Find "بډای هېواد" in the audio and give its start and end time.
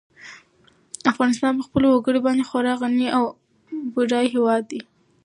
3.93-4.63